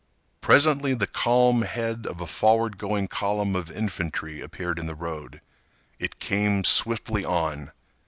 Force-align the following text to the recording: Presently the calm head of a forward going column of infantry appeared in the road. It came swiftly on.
Presently 0.41 0.95
the 0.95 1.05
calm 1.05 1.61
head 1.61 2.07
of 2.07 2.21
a 2.21 2.25
forward 2.25 2.79
going 2.79 3.07
column 3.07 3.55
of 3.55 3.69
infantry 3.69 4.41
appeared 4.41 4.79
in 4.79 4.87
the 4.87 4.95
road. 4.95 5.41
It 5.99 6.17
came 6.17 6.63
swiftly 6.63 7.23
on. 7.23 7.71